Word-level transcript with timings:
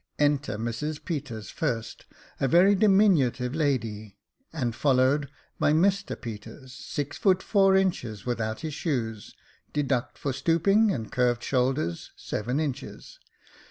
Enter 0.17 0.57
Mrs 0.57 1.05
Peters 1.05 1.51
first, 1.51 2.05
a 2.39 2.47
very 2.47 2.73
diminutive 2.73 3.53
lady, 3.53 4.17
and 4.51 4.73
followed 4.75 5.29
by 5.59 5.73
Mr 5.73 6.19
Peters, 6.19 6.73
six 6.73 7.19
feet 7.19 7.43
four 7.43 7.75
inches 7.75 8.25
without 8.25 8.61
his 8.61 8.73
shoes, 8.73 9.35
deduct 9.73 10.17
for 10.17 10.33
stooping 10.33 10.91
and 10.91 11.11
curved 11.11 11.43
shoulders 11.43 12.13
seven 12.15 12.59
inches. 12.59 13.19